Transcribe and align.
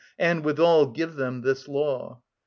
And 0.17 0.43
withal 0.43 0.87
Give 0.87 1.13
them 1.13 1.41
this 1.41 1.67
law. 1.67 2.23